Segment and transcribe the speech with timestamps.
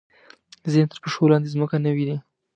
[0.71, 2.17] ځینې تر پښو لاندې ځمکه نه ویني.